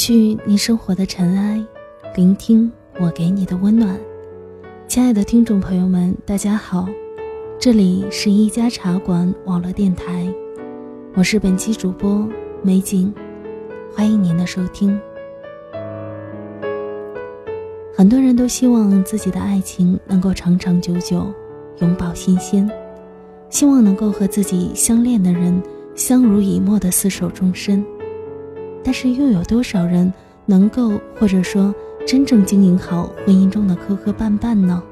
[0.00, 1.62] 去你生活的尘埃，
[2.16, 4.00] 聆听我给你的温暖。
[4.88, 6.88] 亲爱的听众朋友们，大家好，
[7.58, 10.26] 这里是一家茶馆网络电台，
[11.12, 12.26] 我是本期主播
[12.62, 13.12] 美景，
[13.94, 14.98] 欢迎您的收听。
[17.94, 21.30] 很多人都希望自己的爱情能够长长久久，
[21.80, 22.66] 永葆新鲜，
[23.50, 25.62] 希望能够和自己相恋的人
[25.94, 27.84] 相濡以沫的厮守终身。
[28.82, 30.12] 但是又有多少人
[30.46, 31.74] 能够，或者说
[32.06, 34.82] 真正经营好婚姻中的磕磕绊绊呢？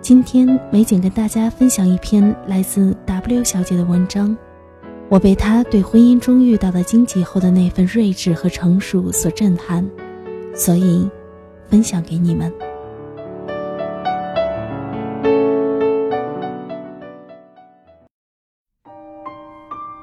[0.00, 4.36] 今天美景跟大家分享一篇来自 W 小姐的文章，
[5.08, 9.84] 我被她对婚姻中遇到的荆棘后的那份睿智和成熟所震撼，
[10.54, 11.10] 所以
[11.68, 12.52] 分享给你们。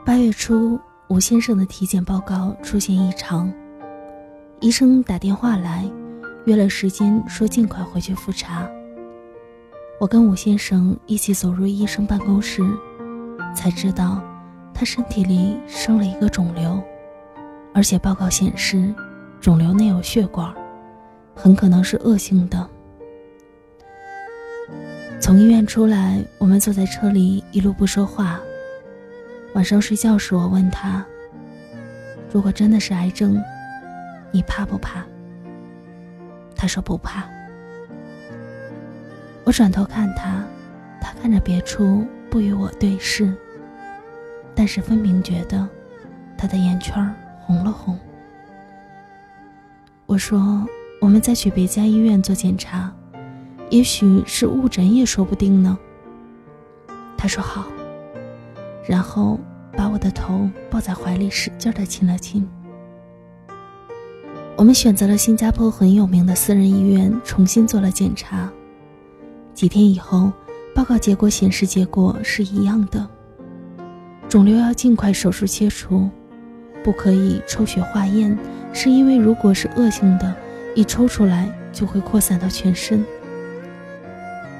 [0.05, 0.77] 八月初。
[1.09, 3.51] 吴先生的体检报告出现异常，
[4.61, 5.85] 医生打电话来，
[6.45, 8.67] 约了时间，说尽快回去复查。
[9.99, 12.63] 我跟吴先生一起走入医生办公室，
[13.53, 14.23] 才知道
[14.73, 16.81] 他身体里生了一个肿瘤，
[17.73, 18.93] 而且报告显示，
[19.41, 20.51] 肿瘤内有血管，
[21.35, 22.67] 很可能是恶性的。
[25.19, 28.39] 从医院出来，我们坐在车里，一路不说话。
[29.53, 31.05] 晚上睡觉时，我问他
[32.31, 33.39] ：“如果真的是癌症，
[34.31, 35.05] 你怕不怕？”
[36.57, 37.23] 他说不怕。
[39.43, 40.43] 我转头看他，
[40.99, 43.31] 他看着别处，不与我对视，
[44.55, 45.67] 但是分明觉得
[46.35, 47.97] 他的眼圈红了红。
[50.07, 50.67] 我说
[50.99, 52.91] ：“我们再去别家医院做检查，
[53.69, 55.77] 也许是误诊也说不定呢。”
[57.15, 57.72] 他说好。
[58.88, 59.39] 然后
[59.77, 62.47] 把我的头抱在怀里，使劲的亲了亲。
[64.55, 68.51] 我们选择了新加坡很有名的私人医院，重新做了检查。
[69.53, 70.31] 几天以后，
[70.75, 73.07] 报告结果显示结果是一样的，
[74.29, 76.09] 肿瘤要尽快手术切除，
[76.83, 78.38] 不可以抽血化验，
[78.73, 80.35] 是因为如果是恶性的，
[80.75, 83.03] 一抽出来就会扩散到全身。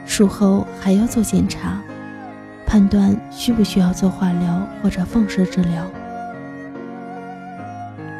[0.06, 1.81] 术后还要做检查。
[2.73, 5.85] 判断需不需要做化疗或者放射治疗。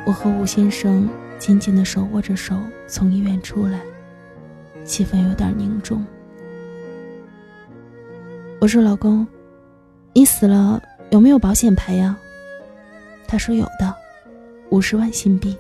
[0.06, 1.10] 我和吴先生
[1.40, 2.56] 紧紧的手握着手
[2.86, 3.80] 从医院出来，
[4.86, 6.06] 气氛有点凝重。
[8.62, 9.26] 我说：“老公，
[10.14, 12.16] 你死了有没有保险赔呀？”
[13.28, 13.92] 他说：“有的，
[14.70, 15.58] 五十万新币。”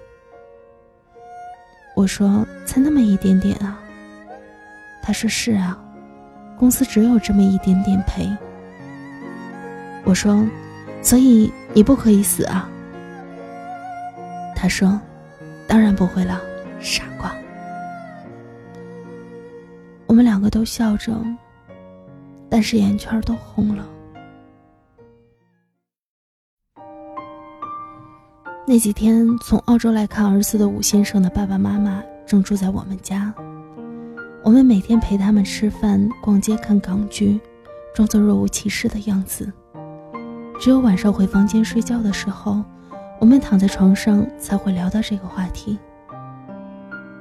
[1.98, 3.80] 我说：“才那么一点点啊？”
[5.02, 5.84] 他说：“是啊，
[6.56, 8.30] 公司只有这么一点点赔。”
[10.04, 10.46] 我说
[11.02, 12.70] ：“所以你不可以死啊。”
[14.56, 15.00] 他说
[15.68, 16.42] ：“当然不会了，
[16.80, 17.34] 傻瓜。”
[20.06, 21.14] 我们两个都笑着，
[22.50, 23.88] 但是眼圈都红了。
[28.66, 33.34] 那几天从澳洲来看儿子的武先生的爸爸妈妈正住在我们家，
[34.44, 37.40] 我们每天陪他们吃饭、逛街、看港剧，
[37.94, 39.52] 装作若无其事的样子。
[40.64, 42.64] 只有晚上回房间睡觉的时候，
[43.20, 45.78] 我们躺在床上才会聊到这个话题。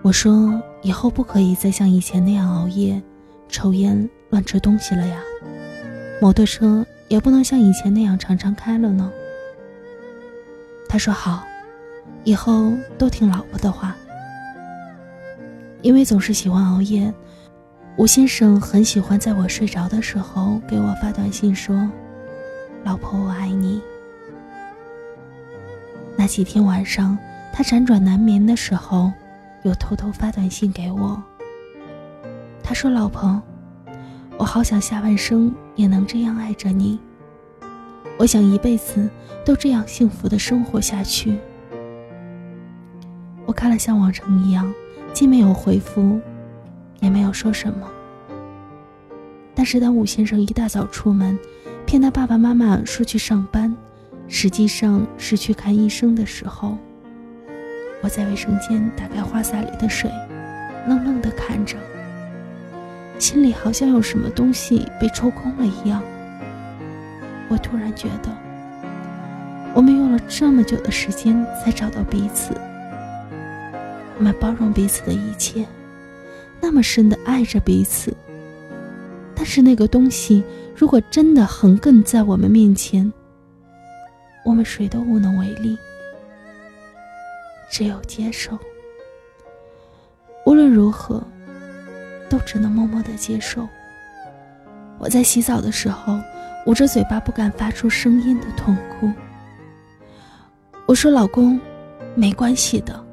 [0.01, 3.03] 我说：“以后不可以再像以前那样熬夜、
[3.49, 5.19] 抽烟、乱吃东西了呀。
[6.21, 9.11] 摩托车也不能像以前那样常常开了呢。”
[10.89, 11.43] 他说：“好，
[12.23, 13.97] 以后都听老婆的话。”
[15.83, 17.13] 因为总是喜欢熬夜，
[17.97, 21.91] 吴先生很喜欢在我睡着的时候给我发短信说。
[22.84, 23.81] 老婆，我爱你。
[26.16, 27.16] 那几天晚上，
[27.53, 29.12] 他辗转难眠的时候，
[29.62, 31.23] 又偷偷发短信给我。
[32.62, 33.40] 他说：“老婆，
[34.37, 36.99] 我好想下半生也能这样爱着你。
[38.19, 39.08] 我想一辈子
[39.44, 41.38] 都这样幸福的生活下去。”
[43.46, 44.73] 我看了，像往常一样，
[45.12, 46.20] 既没有回复，
[47.00, 47.88] 也没有说什么。
[49.55, 51.38] 但是当武先生一大早出门。
[51.93, 53.77] 骗他爸爸妈妈说去上班，
[54.27, 56.79] 实际上是去看医生的时候，
[58.00, 60.11] 我在卫生间打开花洒里的水，
[60.89, 61.77] 愣愣地看着，
[63.19, 66.03] 心里好像有什么东西被抽空了一样。
[67.50, 68.35] 我突然觉得，
[69.75, 72.55] 我们用了这么久的时间才找到彼此，
[74.17, 75.67] 我们包容彼此的一切，
[76.59, 78.17] 那么深的爱着彼此，
[79.43, 80.41] 但是那个东西。
[80.73, 83.12] 如果真的横亘在我们面前，
[84.44, 85.77] 我们谁都无能为力。
[87.69, 88.56] 只有接受。
[90.47, 91.21] 无论如何，
[92.31, 93.67] 都只能默默的接受。
[95.00, 96.21] 我在洗澡的时候，
[96.65, 99.11] 捂着嘴巴不敢发出声音的痛哭。
[100.87, 101.61] 我说：“老公，
[102.15, 103.05] 没关系的，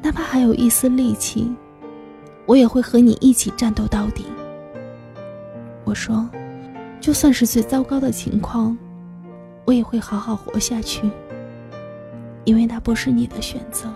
[0.00, 1.54] 哪怕还有一丝力气，
[2.46, 4.24] 我也会和你一起战斗到底。”
[5.92, 6.26] 我说
[7.02, 8.74] ：“就算是最糟糕的情况，
[9.66, 11.02] 我也会好好活下去，
[12.46, 13.92] 因为那不是你的选择，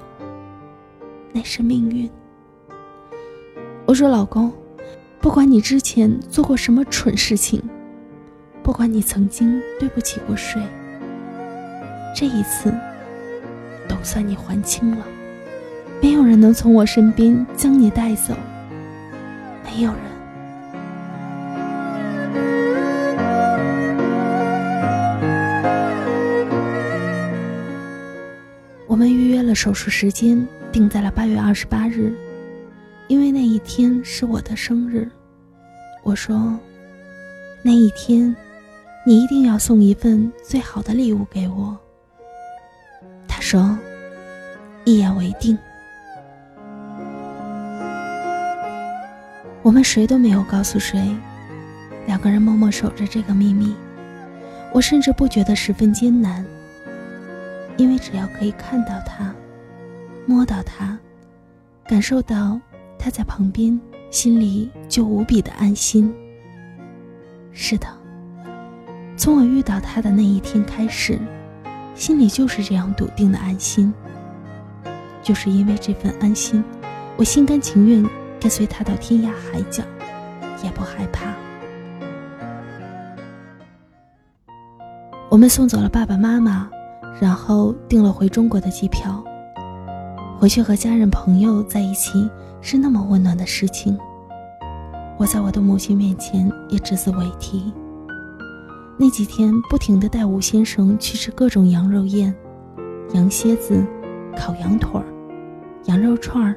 [1.32, 2.06] 那是命运。”
[3.88, 4.52] 我说：“老公。”
[5.22, 7.62] 不管你之前做过什么蠢事情，
[8.62, 10.60] 不管你曾经对不起过谁，
[12.14, 12.70] 这一次
[13.88, 15.06] 都算你还清了。
[16.02, 18.34] 没有人能从我身边将你带走，
[19.64, 20.15] 没有人。
[29.46, 32.12] 了手术时间，定在了八月二十八日。
[33.08, 35.08] 因为那一天是我的生日，
[36.02, 36.58] 我说，
[37.62, 38.34] 那一天，
[39.06, 41.78] 你一定要送一份最好的礼物给我。
[43.28, 43.78] 他说，
[44.84, 45.56] 一言为定。
[49.62, 51.14] 我们谁都没有告诉谁，
[52.06, 53.74] 两个人默默守着这个秘密。
[54.72, 56.44] 我甚至不觉得十分艰难，
[57.76, 59.34] 因为只要可以看到他，
[60.26, 60.98] 摸到他，
[61.86, 62.60] 感受到。
[62.98, 63.78] 他在旁边，
[64.10, 66.12] 心里就无比的安心。
[67.52, 67.86] 是的，
[69.16, 71.20] 从我遇到他的那一天开始，
[71.94, 73.92] 心里就是这样笃定的安心。
[75.22, 76.64] 就是因为这份安心，
[77.16, 78.04] 我心甘情愿
[78.40, 79.84] 跟随他到天涯海角，
[80.64, 81.26] 也不害怕。
[85.28, 86.68] 我们送走了爸爸妈妈，
[87.20, 89.22] 然后订了回中国的机票，
[90.38, 92.28] 回去和家人朋友在一起。
[92.62, 93.96] 是那么温暖的事情。
[95.18, 97.72] 我在我的母亲面前也只字未提。
[98.98, 102.34] 那几天不停的带吴先生去吃各种羊肉宴、
[103.12, 103.84] 羊蝎子、
[104.36, 105.06] 烤羊腿儿、
[105.84, 106.56] 羊肉串儿、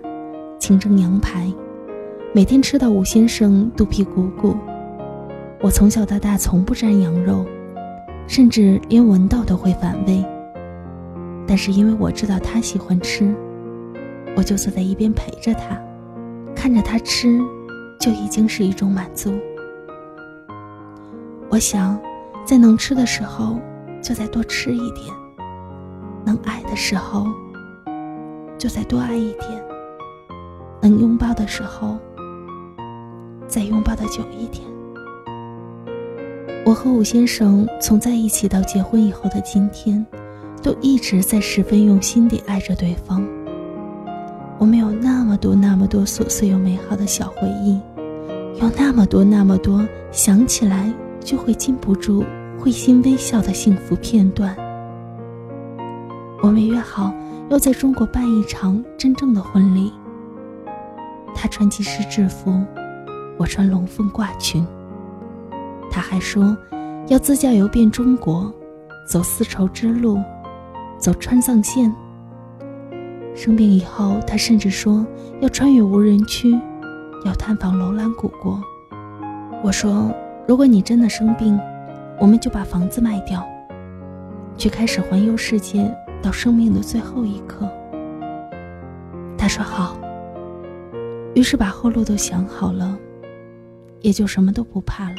[0.57, 1.53] 清蒸羊排，
[2.33, 4.57] 每天吃到吴先生肚皮鼓鼓。
[5.61, 7.45] 我从小到大从不沾羊肉，
[8.25, 10.25] 甚至连闻到都会反胃。
[11.45, 13.31] 但是因为我知道他喜欢吃，
[14.39, 15.77] 我就坐在一边陪着他。
[16.55, 17.41] 看着他吃，
[17.99, 19.37] 就已经是一种满足。
[21.49, 21.99] 我想，
[22.45, 23.59] 在能吃的时候，
[24.01, 25.13] 就再多吃一点；
[26.25, 27.27] 能爱的时候，
[28.57, 29.61] 就再多爱一点；
[30.81, 31.97] 能拥抱的时候，
[33.45, 34.65] 再拥抱的久一点。
[36.65, 40.05] 我和武先生从在一起到结婚以后的今天，
[40.63, 43.21] 都一直在十分用心地爱着对方。
[44.59, 47.79] 我们有那么多那么多琐碎又美好的小回忆，
[48.61, 52.25] 有那么多那么多想起来就会禁不住
[52.59, 54.53] 会心微笑的幸福片段。
[56.43, 57.13] 我们约好
[57.49, 59.93] 要在中国办一场真正的婚礼。
[61.33, 62.61] 他穿技师制服，
[63.37, 64.67] 我穿龙凤褂裙。
[65.89, 66.55] 他还说
[67.07, 68.53] 要自驾游遍中国，
[69.07, 70.19] 走丝绸之路，
[70.97, 71.95] 走川藏线。
[73.39, 75.07] 生病以后，他甚至说
[75.39, 76.51] 要穿越无人区，
[77.23, 78.61] 要探访楼兰古国。
[79.63, 80.13] 我说
[80.45, 81.57] ：“如果你真的生病，
[82.19, 83.47] 我们就把房子卖掉，
[84.57, 85.89] 去开始环游世界
[86.21, 87.65] 到生命的最后一刻。”
[89.39, 89.97] 他说好。
[91.33, 92.99] 于是把后路都想好了，
[94.01, 95.15] 也就什么都不怕了。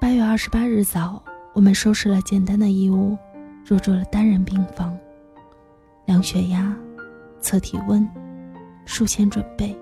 [0.00, 3.18] 八月二十八日早，我们收拾了简单的衣物，
[3.66, 4.96] 入住了单人病房。
[6.06, 6.72] 量血压，
[7.40, 8.08] 测体温，
[8.84, 9.76] 术前准备，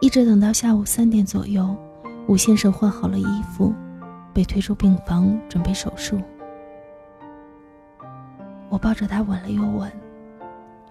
[0.00, 1.74] 一直等到下午三点左右，
[2.28, 3.74] 吴先生换好了衣服，
[4.34, 6.20] 被推出病房准备手术。
[8.68, 9.90] 我抱着他吻了又吻，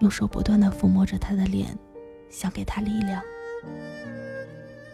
[0.00, 1.68] 用手不断的抚摸着他的脸，
[2.28, 3.22] 想给他力量。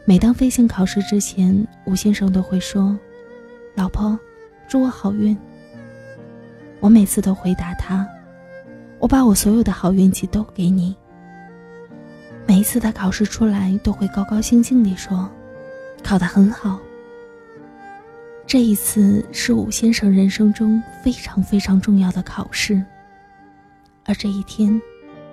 [0.04, 2.94] 每当飞行考试之前，吴先生都会说
[3.74, 4.18] ：“老婆，
[4.68, 5.34] 祝我好运。”
[6.80, 8.06] 我每次都回答他。
[9.02, 10.94] 我把我所有的好运气都给你。
[12.47, 15.28] 每一次他考试出来，都会高高兴兴地说
[16.04, 16.78] ：“考得很好。”
[18.47, 22.80] 这一次是武先生人生中非常非常重要的考试，
[24.04, 24.80] 而这一天，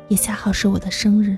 [0.07, 1.37] 也恰好是我的生日。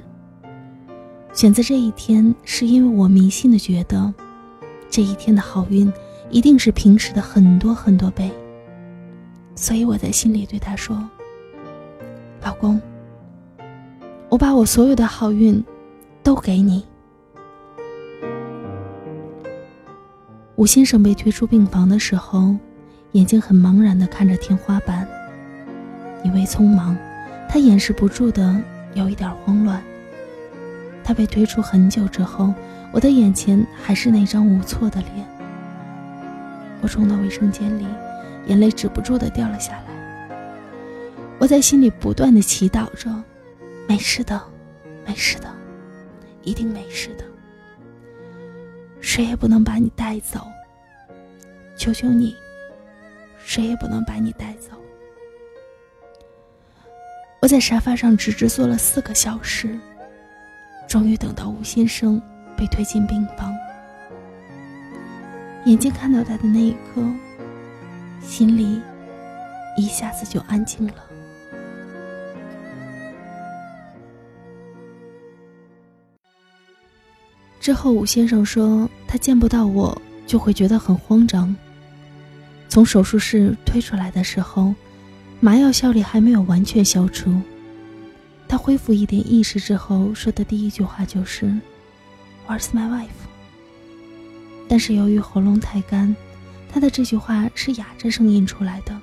[1.33, 4.13] 选择这一天，是因为我迷信的觉得，
[4.89, 5.91] 这一天的好运
[6.29, 8.31] 一定是平时的很多很多倍。
[9.53, 10.97] 所以我在心里对他说。
[12.43, 12.81] 老公，
[14.29, 15.63] 我把我所有的好运
[16.23, 16.83] 都给你。
[20.55, 22.55] 吴先生被推出病房的时候，
[23.11, 25.07] 眼睛很茫然地看着天花板。
[26.23, 26.95] 因为匆忙，
[27.49, 28.55] 他掩饰不住的
[28.93, 29.81] 有一点慌乱。
[31.03, 32.53] 他被推出很久之后，
[32.91, 35.27] 我的眼前还是那张无措的脸。
[36.81, 37.85] 我冲到卫生间里，
[38.47, 39.90] 眼泪止不住的掉了下来。
[41.41, 43.09] 我在心里不断的祈祷着：
[43.87, 44.39] 没事的，
[45.07, 45.51] 没事的，
[46.43, 47.25] 一定没事的。
[48.99, 50.45] 谁也不能把你带走，
[51.75, 52.35] 求求你，
[53.43, 54.69] 谁也不能把你带走。
[57.41, 59.79] 我在沙发上直直坐了四个小时，
[60.87, 62.21] 终于等到吴先生
[62.55, 63.51] 被推进病房。
[65.65, 67.03] 眼睛看到他的那一刻，
[68.21, 68.79] 心里
[69.75, 70.93] 一下子就安静了。
[77.61, 81.55] 之后，武先生说，他见不到我就会觉得很慌张。
[82.67, 84.75] 从手术室推出来的时候。
[85.43, 87.41] 麻药效力还没有完全消除，
[88.47, 91.47] 他恢复一点意识之后说的第一句话就是
[92.47, 93.25] ：“Where's my wife？”
[94.69, 96.15] 但是由于喉咙太干，
[96.71, 98.95] 他的这句话是哑着声音出来的，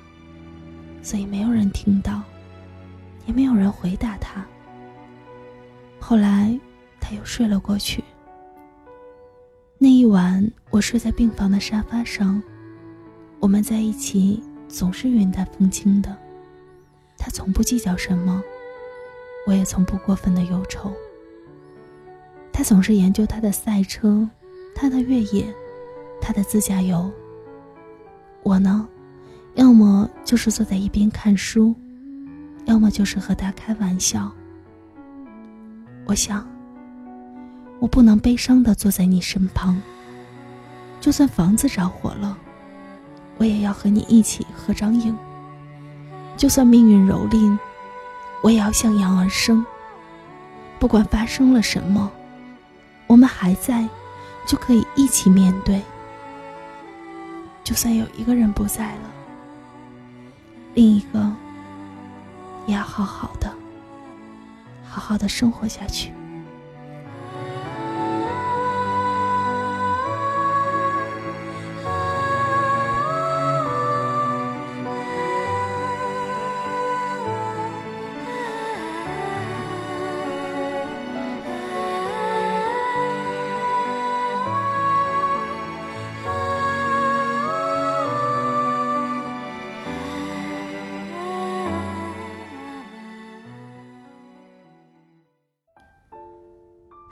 [1.03, 2.23] 所以没有人听到，
[3.25, 4.41] 也没有人回答他。
[5.99, 6.57] 后来
[7.01, 8.01] 他又睡了过去。
[10.09, 12.41] 晚，我睡在病房的沙发上，
[13.39, 16.15] 我们在一起总是云淡风轻的。
[17.17, 18.41] 他从不计较什么，
[19.45, 20.91] 我也从不过分的忧愁。
[22.51, 24.27] 他总是研究他的赛车，
[24.75, 25.45] 他的越野，
[26.21, 27.11] 他的自驾游。
[28.43, 28.87] 我呢，
[29.55, 31.75] 要么就是坐在一边看书，
[32.65, 34.31] 要么就是和他开玩笑。
[36.05, 36.47] 我想，
[37.79, 39.81] 我不能悲伤的坐在你身旁。
[40.99, 42.37] 就算房子着火了，
[43.37, 45.15] 我也要和你一起合张影。
[46.35, 47.57] 就算命运蹂躏，
[48.41, 49.65] 我也要向阳而生。
[50.77, 52.09] 不管发生了什么，
[53.07, 53.87] 我们还在，
[54.45, 55.81] 就可以一起面对。
[57.63, 59.11] 就算有一个人不在了，
[60.73, 61.31] 另一个
[62.65, 63.53] 也要好好的，
[64.87, 66.11] 好好的生活下去。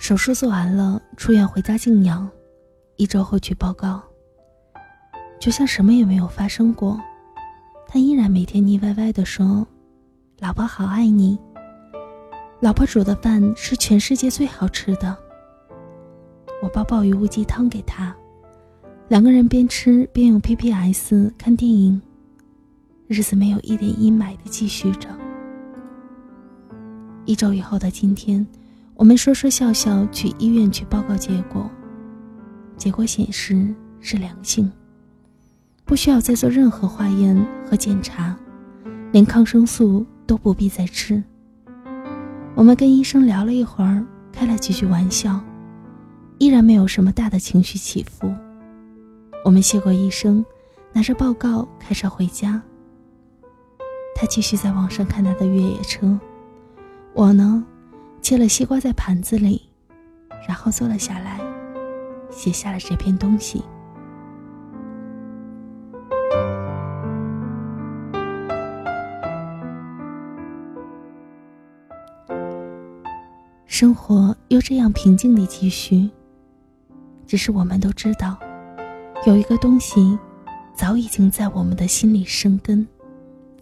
[0.07, 2.29] 手术做完了，出院回家静养，
[2.95, 4.01] 一周后去报告。
[5.37, 6.97] 就像什么也没有发生过，
[7.89, 9.67] 他依然每天腻歪歪的说
[10.39, 11.37] ：“老婆好爱你。”
[12.61, 15.13] 老婆煮的饭是全世界最好吃的。
[16.63, 18.15] 我煲鲍鱼乌鸡汤给他，
[19.09, 22.01] 两个人边吃边用 PPS 看电影，
[23.07, 25.09] 日子没有一点阴霾的继续着。
[27.25, 28.47] 一周以后的今天。
[28.97, 31.69] 我们说说笑笑去医院去报告结果，
[32.75, 34.71] 结果显示是良性，
[35.85, 38.35] 不需要再做任何化验和检查，
[39.11, 41.23] 连抗生素都不必再吃。
[42.55, 45.39] 我们跟医生聊了一会儿，开了几句玩笑，
[46.39, 48.33] 依然没有什么大的情绪起伏。
[49.45, 50.43] 我们谢过医生，
[50.91, 52.59] 拿着报告开车回家。
[54.15, 56.19] 他继续在网上看他的越野车，
[57.13, 57.63] 我呢？
[58.21, 59.69] 切了西瓜在盘子里，
[60.47, 61.39] 然后坐了下来，
[62.29, 63.63] 写下了这篇东西。
[73.65, 76.09] 生活又这样平静地继续。
[77.27, 78.37] 只是我们都知道，
[79.25, 80.17] 有一个东西，
[80.73, 82.87] 早已经在我们的心里生根、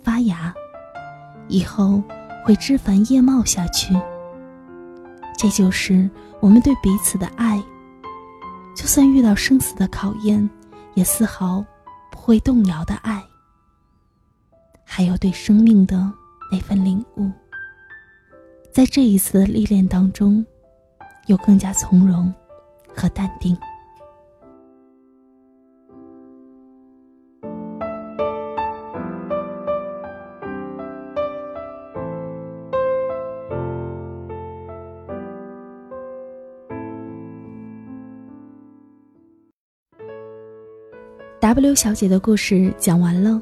[0.04, 0.54] 发芽，
[1.50, 2.02] 以后
[2.46, 3.94] 会枝繁叶茂下去。
[5.38, 7.62] 这就是我们对彼此的爱，
[8.76, 10.50] 就算遇到生死的考验，
[10.94, 11.64] 也丝毫
[12.12, 13.24] 不会动摇的爱。
[14.84, 16.12] 还有对生命的
[16.52, 17.30] 那份领悟，
[18.72, 20.46] 在这一次的历练当中，
[21.28, 22.34] 又更加从容
[22.96, 23.58] 和淡定。
[41.46, 43.40] W 小姐的故事讲完了，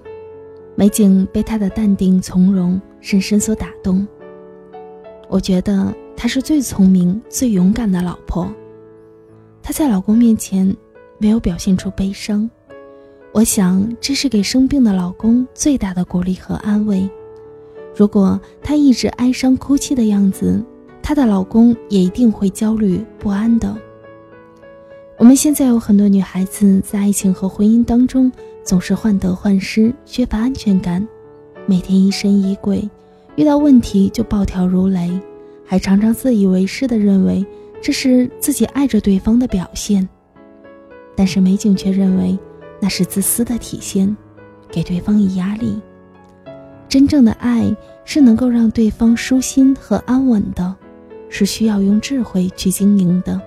[0.75, 4.05] 美景被她的淡定从容深深所打动。
[5.29, 8.53] 我觉得她是最聪明、最勇敢的老婆。
[9.61, 10.75] 她在老公面前
[11.17, 12.49] 没有表现出悲伤，
[13.31, 17.09] 我想这是给生病的老公最大的鼓励和安慰。
[17.95, 20.61] 如果她一直哀伤哭泣的样子，
[21.01, 23.73] 她的老公也一定会焦虑不安的。
[25.17, 28.31] 我们现在有很多女孩子在爱情和婚姻当中
[28.63, 31.07] 总是患得患失，缺乏安全感，
[31.67, 32.89] 每天疑神疑鬼，
[33.35, 35.11] 遇到问题就暴跳如雷，
[35.63, 37.45] 还常常自以为是的认为
[37.79, 40.07] 这是自己爱着对方的表现。
[41.15, 42.37] 但是美景却认为
[42.81, 44.17] 那是自私的体现，
[44.71, 45.79] 给对方以压力。
[46.89, 50.75] 真正的爱是能够让对方舒心和安稳的，
[51.29, 53.39] 是需要用智慧去经营的。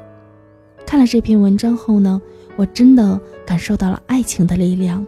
[0.87, 2.23] 看了这篇文章后呢，
[2.55, 5.05] 我真的感受到了爱情的力量。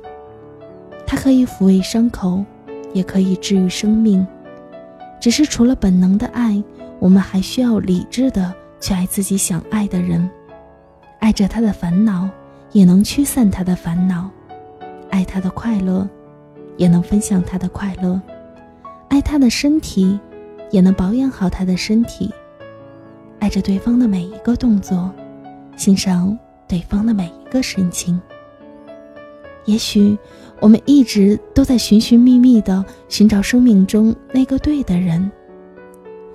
[1.06, 2.44] 它可以抚慰伤口，
[2.92, 4.26] 也可以治愈生命。
[5.20, 6.62] 只是除了本能的爱，
[6.99, 10.28] 我们还需要理智的去爱自己想爱的人，
[11.20, 12.28] 爱着他的烦恼，
[12.73, 14.28] 也能驱散他的烦恼；
[15.11, 16.08] 爱他的快乐，
[16.76, 18.20] 也能分享他的快乐；
[19.08, 20.18] 爱他的身体，
[20.70, 22.28] 也能保养好他的身体；
[23.38, 25.11] 爱着对方的每一个动作。
[25.78, 28.20] 欣赏对方的每一个神情。
[29.64, 30.18] 也许
[30.61, 35.30] 我们一直都在寻寻觅觅的寻找生命中那个对的人，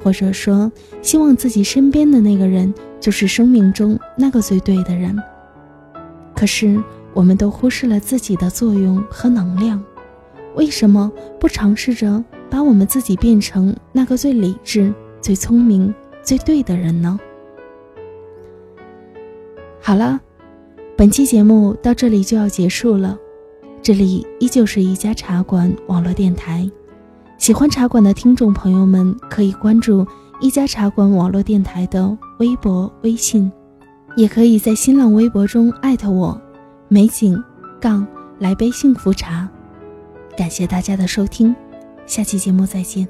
[0.02, 0.72] 或者说
[1.02, 5.22] 希望自己身边的那个人就是生命中那个最对的人。
[6.34, 6.82] 可是
[7.14, 9.84] 我们都忽视了自己的作用和能量，
[10.56, 17.20] 为什么不尝试着把我们自己变成那个最理智、最聪明、最对的人呢？
[19.86, 20.18] 好了，
[20.96, 23.18] 本期节目到这里就要结束了。
[23.82, 26.72] 这里依旧是一家茶馆网络电台，
[27.38, 30.08] 喜欢茶馆的听众朋友们可以关注
[30.40, 33.52] 一家茶馆网络电台的微博、微信，
[34.16, 36.42] 也可以在新浪微博中艾特我
[36.88, 37.44] “美景
[37.82, 38.08] 杠
[38.40, 39.50] 来杯幸福茶”。
[40.38, 41.54] 感谢大家的收听，
[42.06, 43.06] 下期节目再见。